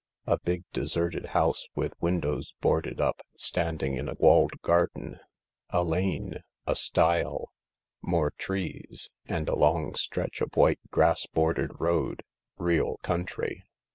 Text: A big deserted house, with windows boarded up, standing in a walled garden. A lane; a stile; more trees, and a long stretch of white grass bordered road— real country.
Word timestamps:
A 0.25 0.39
big 0.39 0.63
deserted 0.73 1.27
house, 1.27 1.67
with 1.75 1.93
windows 2.01 2.55
boarded 2.59 2.99
up, 2.99 3.21
standing 3.37 3.97
in 3.97 4.09
a 4.09 4.15
walled 4.15 4.59
garden. 4.63 5.19
A 5.69 5.83
lane; 5.83 6.39
a 6.65 6.75
stile; 6.75 7.51
more 8.01 8.31
trees, 8.31 9.11
and 9.27 9.47
a 9.47 9.55
long 9.55 9.93
stretch 9.93 10.41
of 10.41 10.55
white 10.55 10.79
grass 10.89 11.27
bordered 11.27 11.79
road— 11.79 12.23
real 12.57 12.97
country. 13.03 13.63